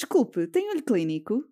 [0.00, 1.44] Desculpe, tem olho clínico?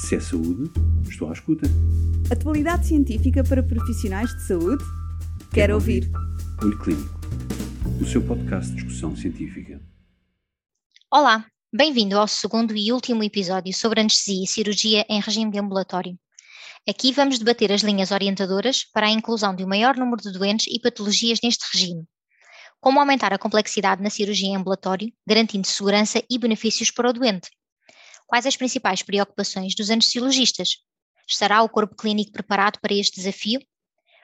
[0.00, 0.70] Se é saúde,
[1.06, 1.66] estou à escuta.
[2.32, 4.82] Atualidade científica para profissionais de saúde?
[4.82, 6.10] Quero, Quero ouvir.
[6.62, 7.20] Olho Clínico,
[8.00, 9.82] o seu podcast de discussão científica.
[11.12, 16.18] Olá, bem-vindo ao segundo e último episódio sobre anestesia e cirurgia em regime de ambulatório.
[16.88, 20.68] Aqui vamos debater as linhas orientadoras para a inclusão de um maior número de doentes
[20.68, 22.08] e patologias neste regime.
[22.80, 27.50] Como aumentar a complexidade na cirurgia em ambulatório, garantindo segurança e benefícios para o doente.
[28.26, 30.76] Quais as principais preocupações dos anestesiologistas?
[31.28, 33.60] Estará o corpo clínico preparado para este desafio?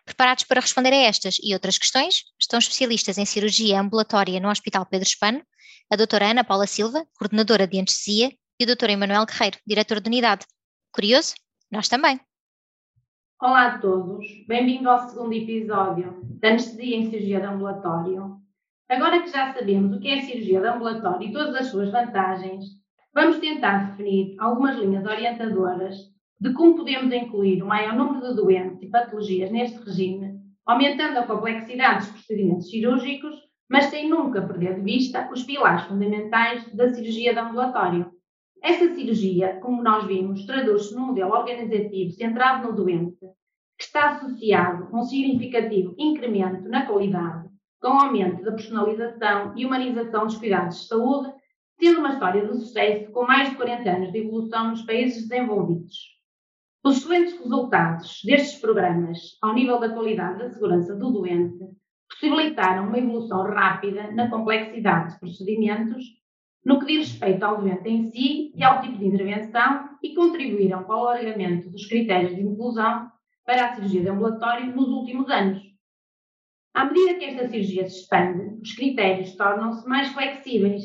[0.04, 4.86] Preparados para responder a estas e outras questões, estão especialistas em cirurgia ambulatória no Hospital
[4.86, 5.42] Pedro Espano,
[5.90, 8.30] a doutora Ana Paula Silva, coordenadora de anestesia,
[8.60, 10.46] e o doutor Emanuel Guerreiro, diretor de unidade.
[10.92, 11.34] Curioso?
[11.70, 12.20] Nós também.
[13.40, 18.43] Olá a todos, bem-vindo ao segundo episódio da anestesia em cirurgia de ambulatório.
[18.88, 22.64] Agora que já sabemos o que é cirurgia de ambulatório e todas as suas vantagens,
[23.14, 25.96] vamos tentar definir algumas linhas orientadoras
[26.38, 31.26] de como podemos incluir o maior número de doentes e patologias neste regime, aumentando a
[31.26, 33.34] complexidade dos procedimentos cirúrgicos,
[33.70, 38.12] mas sem nunca perder de vista os pilares fundamentais da cirurgia de ambulatório.
[38.62, 43.26] Esta cirurgia, como nós vimos, traduz-se num modelo organizativo centrado no doente,
[43.78, 47.43] que está associado a um significativo incremento na qualidade,
[47.84, 51.34] com aumento da personalização e humanização dos cuidados de saúde,
[51.78, 55.94] tendo uma história de sucesso com mais de 40 anos de evolução nos países desenvolvidos.
[56.82, 61.62] Os excelentes resultados destes programas, ao nível da qualidade da segurança do doente,
[62.08, 66.04] possibilitaram uma evolução rápida na complexidade de procedimentos,
[66.64, 70.84] no que diz respeito ao doente em si e ao tipo de intervenção, e contribuíram
[70.84, 73.10] para o alargamento dos critérios de inclusão
[73.44, 75.62] para a cirurgia de ambulatório nos últimos anos.
[76.74, 80.82] À medida que esta cirurgia se expande, os critérios tornam-se mais flexíveis,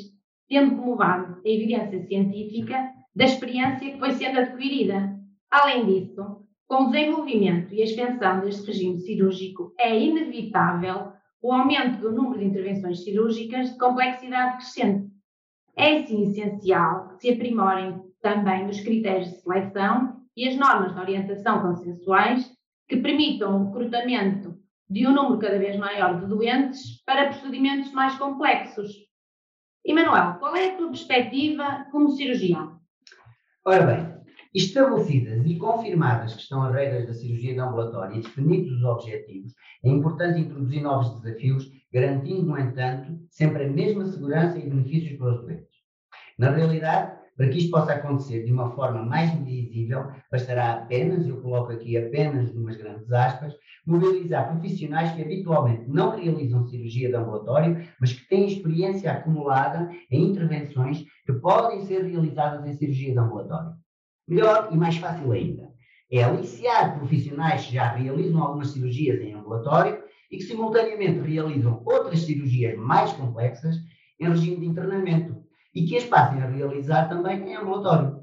[0.47, 5.17] tendo como base a evidência científica da experiência que foi sendo adquirida.
[5.49, 12.01] Além disso, com o desenvolvimento e a expansão deste regime cirúrgico, é inevitável o aumento
[12.01, 15.09] do número de intervenções cirúrgicas de complexidade crescente.
[15.75, 20.99] É assim essencial que se aprimorem também os critérios de seleção e as normas de
[20.99, 22.51] orientação consensuais
[22.87, 24.48] que permitam o recrutamento
[24.89, 28.91] de um número cada vez maior de doentes para procedimentos mais complexos.
[29.85, 32.79] Emanuel, qual é a tua perspectiva como cirurgião?
[33.65, 34.19] Ora bem,
[34.53, 39.53] estabelecidas e confirmadas que estão as regras da cirurgia de ambulatório e definidos os objetivos,
[39.83, 45.33] é importante introduzir novos desafios, garantindo, no entanto, sempre a mesma segurança e benefícios para
[45.33, 45.79] os doentes.
[46.37, 51.41] Na realidade, para que isto possa acontecer de uma forma mais visível, bastará apenas, eu
[51.41, 53.53] coloco aqui apenas umas grandes aspas,
[53.87, 60.31] mobilizar profissionais que habitualmente não realizam cirurgia de ambulatório, mas que têm experiência acumulada em
[60.31, 63.71] intervenções que podem ser realizadas em cirurgia de ambulatório.
[64.27, 65.69] Melhor e mais fácil ainda,
[66.11, 72.19] é aliciar profissionais que já realizam algumas cirurgias em ambulatório e que simultaneamente realizam outras
[72.19, 73.77] cirurgias mais complexas
[74.19, 78.19] em regime de internamento e que as passem a realizar também em ambulatório.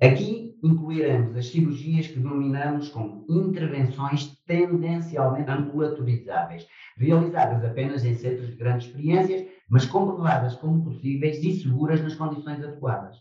[0.00, 6.66] Aqui incluiremos as cirurgias que denominamos como intervenções tendencialmente ambulatorizáveis,
[6.98, 12.62] realizadas apenas em centros de grandes experiências, mas comprovadas como possíveis e seguras nas condições
[12.62, 13.16] adequadas.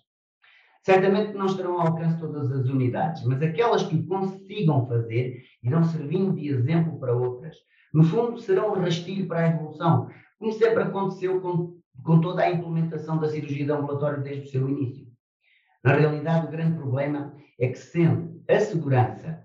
[0.83, 5.83] Certamente não estarão ao alcance todas as unidades, mas aquelas que o consigam fazer irão
[5.83, 7.55] servindo de exemplo para outras.
[7.91, 12.51] No fundo, serão um rastilho para a evolução, como sempre aconteceu com, com toda a
[12.51, 15.07] implementação da cirurgia de ambulatório desde o seu início.
[15.83, 19.43] Na realidade, o grande problema é que, sendo a segurança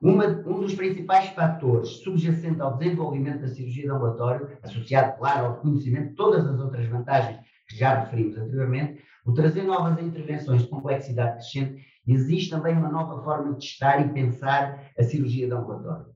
[0.00, 5.52] uma, um dos principais fatores subjacente ao desenvolvimento da cirurgia de ambulatório, associado, claro, ao
[5.54, 10.68] reconhecimento de todas as outras vantagens que já referimos anteriormente, o trazer novas intervenções de
[10.68, 16.13] complexidade crescente, existe também uma nova forma de estar e pensar a cirurgia de ambulatório.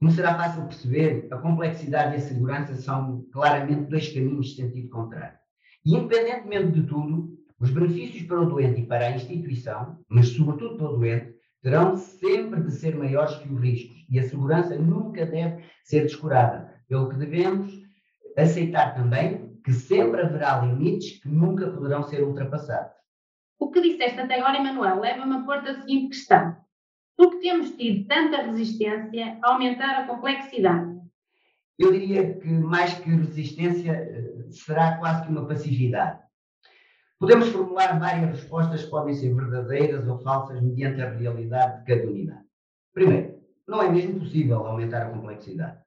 [0.00, 4.88] Como será fácil perceber, a complexidade e a segurança são claramente dois caminhos de sentido
[4.88, 5.38] contrário.
[5.84, 10.78] E, independentemente de tudo, os benefícios para o doente e para a instituição, mas sobretudo
[10.78, 15.26] para o doente, terão sempre de ser maiores que os riscos e a segurança nunca
[15.26, 17.70] deve ser descurada, pelo que devemos
[18.38, 22.94] aceitar também que sempre haverá limites que nunca poderão ser ultrapassados.
[23.58, 26.56] O que disseste até agora, Emanuel, leva-me a pôr-te a seguinte questão.
[27.20, 30.98] Por que temos tido tanta resistência a aumentar a complexidade?
[31.78, 36.18] Eu diria que mais que resistência será quase que uma passividade.
[37.18, 42.10] Podemos formular várias respostas que podem ser verdadeiras ou falsas mediante a realidade de cada
[42.10, 42.46] unidade.
[42.94, 43.38] Primeiro,
[43.68, 45.78] não é mesmo possível aumentar a complexidade.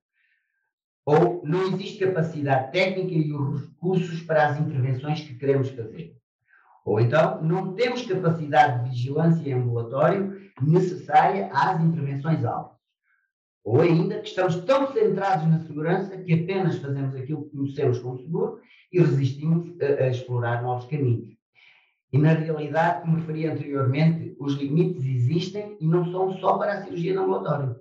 [1.03, 6.15] Ou não existe capacidade técnica e os recursos para as intervenções que queremos fazer.
[6.85, 12.77] Ou então, não temos capacidade de vigilância em ambulatório necessária às intervenções altas.
[13.63, 18.17] Ou ainda que estamos tão centrados na segurança que apenas fazemos aquilo que conhecemos como
[18.17, 18.59] seguro
[18.91, 21.33] e resistimos a, a explorar novos caminhos.
[22.11, 26.83] E na realidade, como referi anteriormente, os limites existem e não são só para a
[26.83, 27.75] cirurgia de ambulatório.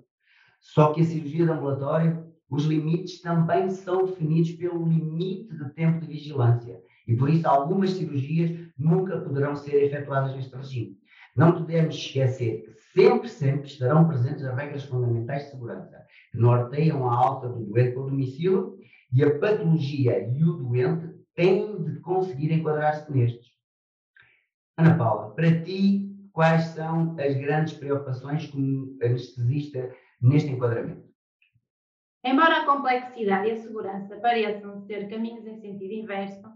[0.59, 5.99] Só que a cirurgia de ambulatório, os limites também são definidos pelo limite de tempo
[5.99, 6.81] de vigilância.
[7.07, 10.97] E por isso algumas cirurgias nunca poderão ser efetuadas neste regime.
[11.35, 17.09] Não podemos esquecer que sempre, sempre estarão presentes as regras fundamentais de segurança, que norteiam
[17.09, 18.77] a alta do doente para o domicílio
[19.11, 23.51] e a patologia e o doente têm de conseguir enquadrar-se nestes.
[24.77, 29.91] Ana Paula, para ti, quais são as grandes preocupações como anestesista
[30.21, 31.13] neste enquadramento?
[32.23, 36.52] Embora a complexidade e a segurança pareçam ser caminhos em sentido inverso,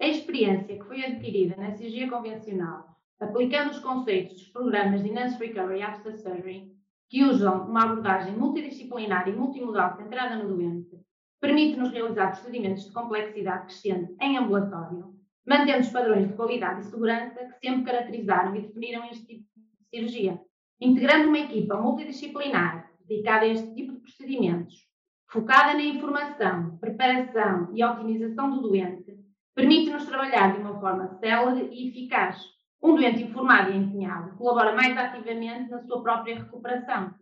[0.00, 5.40] a experiência que foi adquirida na cirurgia convencional, aplicando os conceitos dos programas de Enhanced
[5.40, 6.72] Recovery After Surgery,
[7.10, 11.00] que usam uma abordagem multidisciplinar e multimodal centrada no doente,
[11.40, 15.14] permite-nos realizar procedimentos de complexidade crescente em ambulatório,
[15.44, 19.88] mantendo os padrões de qualidade e segurança que sempre caracterizaram e definiram este tipo de
[19.88, 20.40] cirurgia,
[20.80, 24.86] integrando uma equipa multidisciplinar dedicada a este tipo de procedimentos,
[25.26, 29.17] focada na informação, preparação e otimização do doente,
[29.58, 32.40] permite-nos trabalhar de uma forma célere e eficaz.
[32.80, 37.12] Um doente informado e empenhado colabora mais ativamente na sua própria recuperação.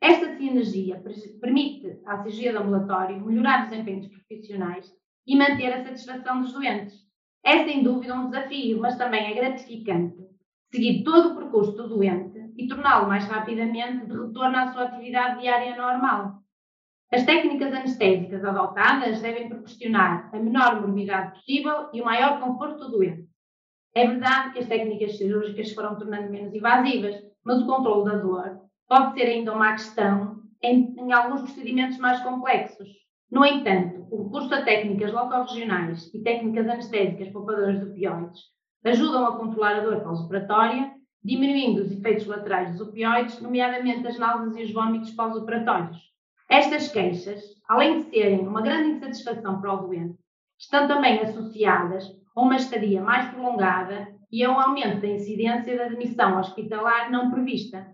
[0.00, 1.02] Esta sinergia
[1.38, 4.90] permite à cirurgia de ambulatório melhorar o desempenho dos profissionais
[5.26, 6.94] e manter a satisfação dos doentes.
[7.44, 10.16] É sem dúvida um desafio, mas também é gratificante
[10.70, 15.42] seguir todo o percurso do doente e torná-lo mais rapidamente de retorno à sua atividade
[15.42, 16.42] diária normal.
[17.14, 22.92] As técnicas anestésicas adotadas devem proporcionar a menor morbidade possível e o maior conforto do
[22.92, 23.28] doente.
[23.94, 27.14] É verdade que as técnicas cirúrgicas foram tornando menos invasivas,
[27.44, 32.18] mas o controle da dor pode ser ainda uma questão em, em alguns procedimentos mais
[32.22, 32.88] complexos.
[33.30, 38.40] No entanto, o recurso a técnicas locorregionais e técnicas anestésicas poupadoras de opioides
[38.86, 40.90] ajudam a controlar a dor pós-operatória,
[41.22, 46.11] diminuindo os efeitos laterais dos opioides, nomeadamente as náuseas e os vômitos pós-operatórios.
[46.48, 50.18] Estas queixas, além de serem uma grande insatisfação para o doente,
[50.58, 52.04] estão também associadas
[52.34, 57.30] a uma estadia mais prolongada e a um aumento da incidência da admissão hospitalar não
[57.30, 57.86] prevista.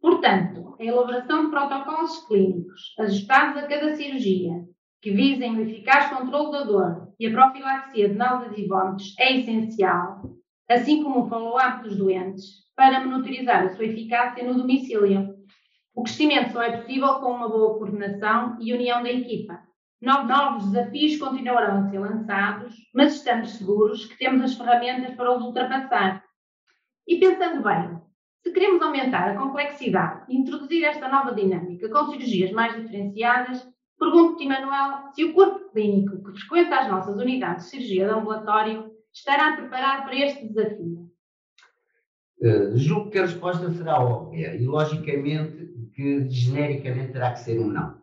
[0.00, 4.52] Portanto, a elaboração de protocolos clínicos ajustados a cada cirurgia,
[5.00, 9.36] que visem o eficaz controle da dor e a profilaxia de náuseas e vômitos é
[9.36, 10.22] essencial,
[10.68, 15.34] assim como o follow-up dos doentes, para monitorizar a sua eficácia no domicílio.
[15.94, 19.60] O crescimento só é possível com uma boa coordenação e união da equipa.
[20.02, 25.42] Novos desafios continuarão a ser lançados, mas estamos seguros que temos as ferramentas para os
[25.42, 26.22] ultrapassar.
[27.06, 27.98] E pensando bem,
[28.42, 33.66] se queremos aumentar a complexidade e introduzir esta nova dinâmica com cirurgias mais diferenciadas,
[33.98, 38.90] pergunto-te, Manuel, se o corpo clínico que frequenta as nossas unidades de cirurgia de ambulatório
[39.12, 41.13] estará preparado para este desafio.
[42.40, 47.68] Uh, julgo que a resposta será óbvia e, logicamente, que genericamente terá que ser um
[47.68, 48.02] não.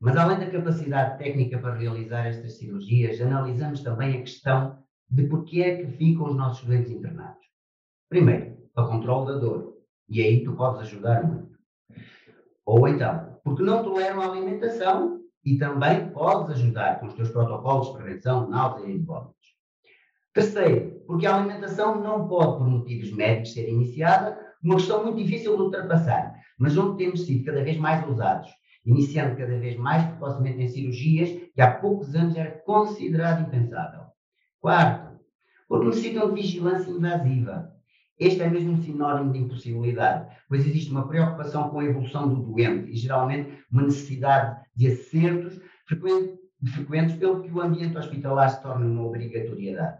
[0.00, 4.78] Mas além da capacidade técnica para realizar estas cirurgias, analisamos também a questão
[5.10, 7.44] de porquê é que ficam os nossos doentes internados.
[8.08, 9.76] Primeiro, para controle da dor.
[10.08, 11.58] E aí tu podes ajudar muito.
[12.64, 17.88] Ou então, porque não toleram a alimentação e também podes ajudar com os teus protocolos
[17.88, 19.57] de prevenção, náusea e vômitos.
[20.40, 25.56] Terceiro, porque a alimentação não pode, por motivos médicos, ser iniciada, uma questão muito difícil
[25.56, 28.50] de ultrapassar mas onde temos sido cada vez mais ousados,
[28.84, 34.02] iniciando cada vez mais precocemente em cirurgias que há poucos anos era considerado impensável.
[34.60, 35.20] Quarto,
[35.68, 37.72] porque necessitam de vigilância invasiva.
[38.18, 42.42] Este é mesmo um sinónimo de impossibilidade, pois existe uma preocupação com a evolução do
[42.42, 48.84] doente e, geralmente, uma necessidade de acertos frequentes, pelo que o ambiente hospitalar se torna
[48.84, 49.98] uma obrigatoriedade.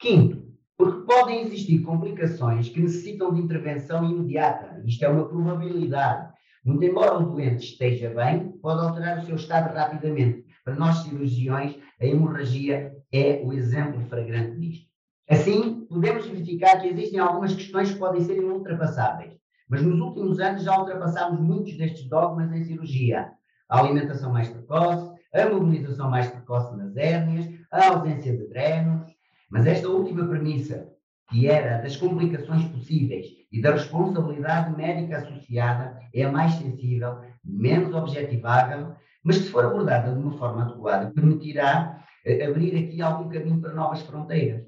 [0.00, 0.42] Quinto,
[0.78, 4.80] porque podem existir complicações que necessitam de intervenção imediata.
[4.86, 6.32] Isto é uma probabilidade.
[6.64, 10.46] Muito embora o doente esteja bem, pode alterar o seu estado rapidamente.
[10.64, 14.86] Para nós cirurgiões, a hemorragia é o exemplo fragrante disto.
[15.28, 19.34] Assim, podemos verificar que existem algumas questões que podem ser ultrapassáveis,
[19.68, 23.32] mas nos últimos anos já ultrapassámos muitos destes dogmas em cirurgia.
[23.68, 29.09] A alimentação mais precoce, a mobilização mais precoce nas hérnias, a ausência de drenos,
[29.50, 30.88] mas esta última premissa,
[31.28, 37.92] que era das complicações possíveis e da responsabilidade médica associada, é a mais sensível, menos
[37.92, 43.60] objetivável, mas se for abordada de uma forma adequada, permitirá eh, abrir aqui algum caminho
[43.60, 44.64] para novas fronteiras.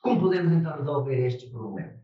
[0.00, 2.00] Como podemos então resolver estes problemas?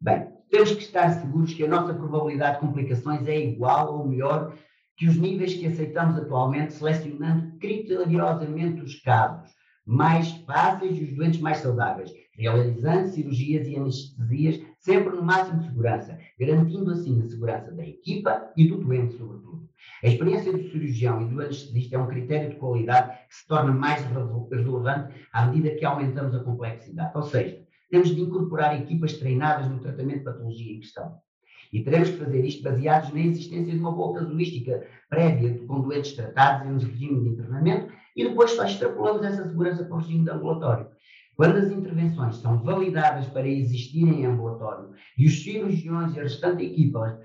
[0.00, 4.54] Bem, temos que estar seguros que a nossa probabilidade de complicações é igual ou melhor
[4.96, 9.52] que os níveis que aceitamos atualmente, selecionando criteriosamente os casos
[9.86, 15.68] mais fáceis e os doentes mais saudáveis, realizando cirurgias e anestesias sempre no máximo de
[15.68, 19.68] segurança, garantindo assim a segurança da equipa e do doente, sobretudo.
[20.02, 23.72] A experiência do cirurgião e do anestesista é um critério de qualidade que se torna
[23.72, 27.12] mais relevante à medida que aumentamos a complexidade.
[27.14, 31.16] Ou seja, temos de incorporar equipas treinadas no tratamento de patologia em questão.
[31.72, 36.12] E teremos que fazer isto baseados na existência de uma boa casuística prévia com doentes
[36.12, 40.30] tratados em regime de internamento e depois só extrapolamos essa segurança para o regime de
[40.30, 40.88] ambulatório.
[41.36, 46.64] Quando as intervenções são validadas para existirem em ambulatório e os cirurgiões e a restante
[46.64, 47.20] equipa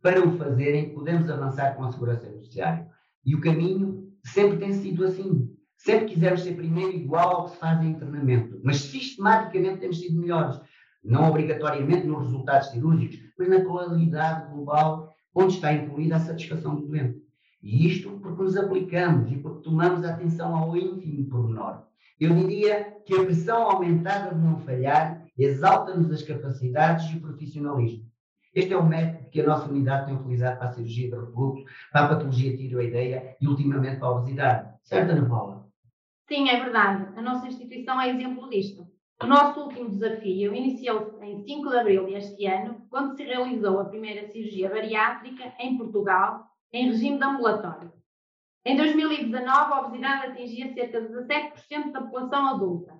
[0.00, 2.88] para o fazerem, podemos avançar com a segurança necessária.
[3.24, 5.48] E o caminho sempre tem sido assim.
[5.76, 10.20] Sempre quisemos ser primeiro igual ao que se faz em internamento, mas sistematicamente temos sido
[10.20, 10.60] melhores.
[11.02, 16.86] Não obrigatoriamente nos resultados cirúrgicos, mas na qualidade global, onde está incluída a satisfação do
[16.86, 17.21] doente.
[17.62, 21.84] E isto porque nos aplicamos e porque tomamos atenção ao ínfimo pormenor.
[22.18, 28.04] Eu diria que a pressão aumentada de não falhar exalta-nos as capacidades e o profissionalismo.
[28.54, 31.64] Este é o método que a nossa unidade tem utilizado para a cirurgia de refluxo,
[31.90, 34.68] para a patologia tiroideia e, ultimamente, para a obesidade.
[34.82, 35.66] Certo, Ana Paula?
[36.28, 37.08] Sim, é verdade.
[37.16, 38.86] A nossa instituição é exemplo disto.
[39.22, 43.84] O nosso último desafio iniciou-se em 5 de abril deste ano, quando se realizou a
[43.84, 47.92] primeira cirurgia bariátrica em Portugal, em regime de ambulatório.
[48.64, 52.94] Em 2019, a obesidade atingia cerca de 17% da população adulta.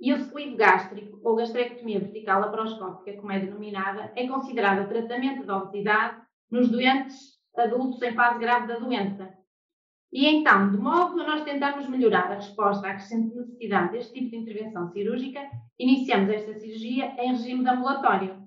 [0.00, 5.50] E o sleeve gástrico, ou gastrectomia vertical laparoscópica, como é denominada, é considerada tratamento de
[5.50, 9.34] obesidade nos doentes adultos em fase grave da doença.
[10.12, 14.30] E então, de modo a nós tentarmos melhorar a resposta à crescente necessidade deste tipo
[14.30, 15.40] de intervenção cirúrgica,
[15.78, 18.39] iniciamos esta cirurgia em regime de ambulatório.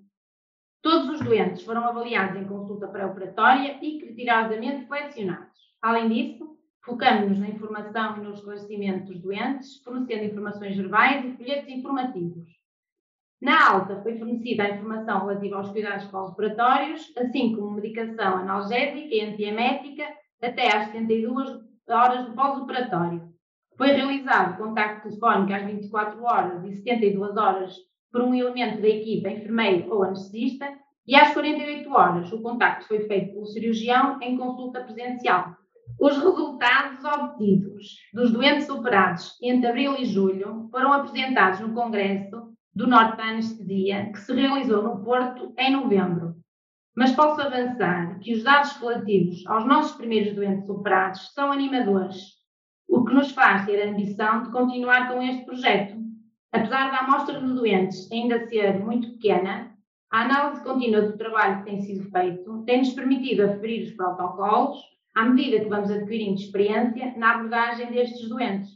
[0.84, 5.58] Todos os doentes foram avaliados em consulta pré-operatória e criteriosamente selecionados.
[5.82, 11.70] Além disso, Focamos-nos na informação e no esclarecimento dos doentes, fornecendo informações verbais e folhetos
[11.70, 12.46] informativos.
[13.42, 19.22] Na alta foi fornecida a informação relativa aos cuidados pós-operatórios, assim como medicação analgésica e
[19.22, 20.04] antiemética
[20.42, 23.32] até às 72 horas do pós-operatório.
[23.78, 27.78] Foi realizado contacto telefónico às 24 horas e 72 horas
[28.14, 30.72] por um elemento da equipa, enfermeiro ou anestesista,
[31.06, 35.56] e às 48 horas o contacto foi feito pelo cirurgião em consulta presencial.
[36.00, 42.88] Os resultados obtidos dos doentes operados entre abril e julho foram apresentados no Congresso do
[42.88, 46.36] Norte da Anestesia, que se realizou no Porto em novembro.
[46.96, 52.34] Mas posso avançar que os dados relativos aos nossos primeiros doentes operados são animadores,
[52.88, 56.03] o que nos faz ter a ambição de continuar com este projeto.
[56.54, 59.76] Apesar da amostra de doentes ainda ser muito pequena,
[60.12, 64.78] a análise contínua do trabalho que tem sido feito tem-nos permitido aferir os protocolos
[65.16, 68.70] à medida que vamos adquirindo experiência na abordagem destes doentes.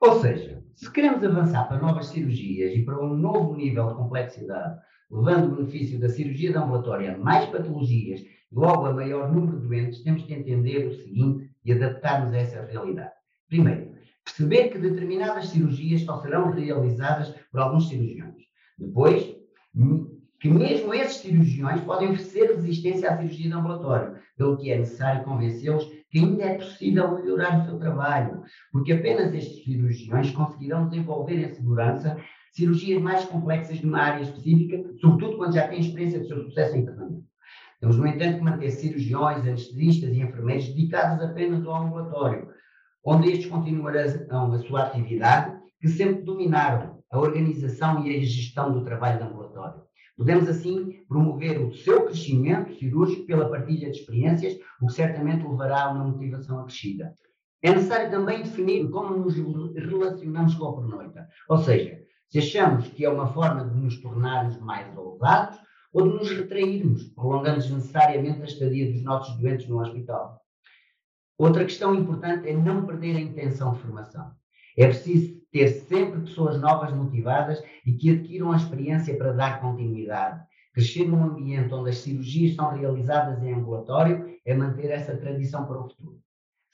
[0.00, 4.78] Ou seja, se queremos avançar para novas cirurgias e para um novo nível de complexidade,
[5.10, 9.58] levando o benefício da cirurgia de ambulatória a mais patologias e logo a maior número
[9.58, 13.12] de doentes, temos que entender o seguinte e adaptar-nos a essa realidade.
[13.48, 13.87] Primeiro,
[14.28, 18.36] perceber que determinadas cirurgias só serão realizadas por alguns cirurgiões.
[18.78, 19.34] Depois,
[20.40, 25.24] que mesmo esses cirurgiões podem oferecer resistência à cirurgia de ambulatório, pelo que é necessário
[25.24, 31.44] convencê-los que ainda é possível melhorar o seu trabalho, porque apenas estes cirurgiões conseguirão desenvolver
[31.44, 32.16] em segurança
[32.52, 36.84] cirurgias mais complexas numa área específica, sobretudo quando já têm experiência do seu sucesso em
[36.84, 37.24] tratamento.
[37.80, 42.48] Temos, no entanto, que manter cirurgiões, anestesistas e enfermeiros dedicados apenas ao ambulatório,
[43.04, 48.84] onde estes continuarão a sua atividade, que sempre dominaram a organização e a gestão do
[48.84, 49.82] trabalho de ambulatório.
[50.16, 55.84] Podemos, assim, promover o seu crescimento cirúrgico pela partilha de experiências, o que certamente levará
[55.84, 57.14] a uma motivação acrescida.
[57.62, 63.04] É necessário também definir como nos relacionamos com a pernoita, ou seja, se achamos que
[63.04, 65.58] é uma forma de nos tornarmos mais ousados
[65.92, 70.40] ou de nos retrairmos, prolongando necessariamente a estadia dos nossos doentes no hospital.
[71.38, 74.32] Outra questão importante é não perder a intenção de formação.
[74.76, 80.42] É preciso ter sempre pessoas novas motivadas e que adquiram a experiência para dar continuidade.
[80.74, 85.78] Crescer num ambiente onde as cirurgias são realizadas em ambulatório é manter essa tradição para
[85.78, 86.18] o futuro.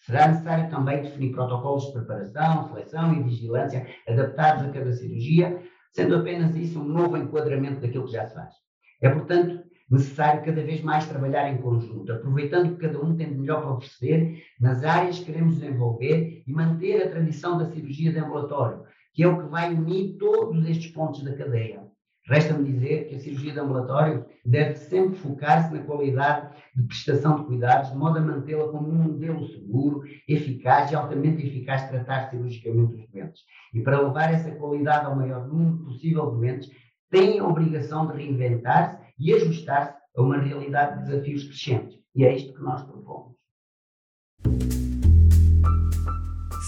[0.00, 6.16] Será necessário também definir protocolos de preparação, seleção e vigilância adaptados a cada cirurgia, sendo
[6.16, 8.54] apenas isso um novo enquadramento daquilo que já se faz.
[9.00, 13.38] É, portanto, necessário cada vez mais trabalhar em conjunto, aproveitando que cada um tem de
[13.38, 18.18] melhor para oferecer nas áreas que queremos desenvolver e manter a tradição da cirurgia de
[18.18, 21.84] ambulatório, que é o que vai unir todos estes pontos da cadeia.
[22.26, 27.44] Resta-me dizer que a cirurgia de ambulatório deve sempre focar-se na qualidade de prestação de
[27.44, 32.30] cuidados, de modo a mantê-la como um modelo seguro, eficaz e altamente eficaz de tratar
[32.30, 33.42] cirurgicamente os doentes.
[33.74, 36.70] E para levar essa qualidade ao maior número possível de doentes,
[37.10, 41.98] tem a obrigação de reinventar-se e ajustar-se a uma realidade de desafios crescentes.
[42.14, 43.34] E é isto que nós propomos.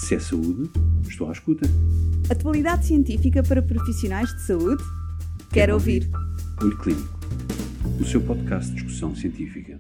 [0.01, 0.71] Se é saúde,
[1.07, 1.67] estou à escuta.
[2.31, 4.83] Atualidade científica para profissionais de saúde?
[5.53, 6.11] Quero ouvir.
[6.63, 7.19] Olho Clínico,
[8.01, 9.79] o seu podcast de discussão científica.